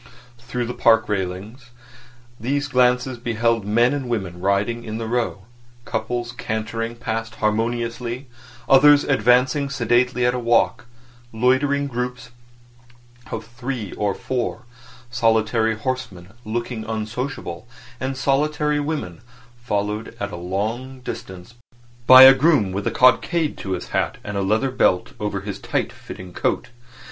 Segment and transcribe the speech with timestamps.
[0.39, 1.69] Through the park railings
[2.39, 5.43] these glances beheld men and women riding in the Row,
[5.85, 8.25] couples cantering past harmoniously,
[8.67, 10.87] others advancing sedately at a walk,
[11.31, 12.31] loitering groups
[13.29, 14.63] of three or four,
[15.11, 17.67] solitary horsemen looking unsociable,
[17.99, 19.21] and solitary women
[19.61, 21.53] followed at a long distance
[22.07, 25.59] by a groom with a cockade to his hat and a leather belt over his
[25.59, 26.69] tight fitting coat.